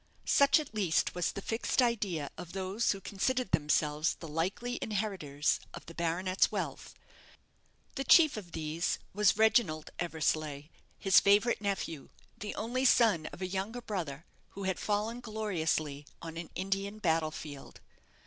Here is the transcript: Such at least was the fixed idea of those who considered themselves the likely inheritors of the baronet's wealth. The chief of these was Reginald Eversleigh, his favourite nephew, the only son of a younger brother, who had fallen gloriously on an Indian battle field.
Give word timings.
Such 0.25 0.59
at 0.59 0.73
least 0.73 1.13
was 1.13 1.31
the 1.31 1.43
fixed 1.43 1.79
idea 1.79 2.31
of 2.35 2.53
those 2.53 2.91
who 2.91 2.99
considered 2.99 3.51
themselves 3.51 4.15
the 4.15 4.27
likely 4.27 4.79
inheritors 4.81 5.59
of 5.75 5.85
the 5.85 5.93
baronet's 5.93 6.51
wealth. 6.51 6.95
The 7.93 8.03
chief 8.03 8.35
of 8.35 8.53
these 8.53 8.97
was 9.13 9.37
Reginald 9.37 9.91
Eversleigh, 9.99 10.69
his 10.97 11.19
favourite 11.19 11.61
nephew, 11.61 12.09
the 12.35 12.55
only 12.55 12.83
son 12.83 13.27
of 13.27 13.43
a 13.43 13.47
younger 13.47 13.79
brother, 13.81 14.25
who 14.57 14.63
had 14.63 14.79
fallen 14.79 15.19
gloriously 15.19 16.07
on 16.19 16.35
an 16.35 16.49
Indian 16.55 16.97
battle 16.97 17.29
field. 17.29 17.79